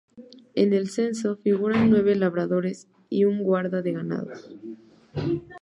[0.55, 4.49] En el censo figuran nueve labradores y un guarda de ganados.